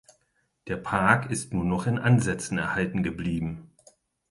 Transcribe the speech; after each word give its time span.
Der 0.67 0.77
Park 0.77 1.29
ist 1.29 1.53
nur 1.53 1.63
noch 1.63 1.85
in 1.85 1.99
Ansätzen 1.99 2.57
erhalten 2.57 3.03
geblieben. 3.03 3.69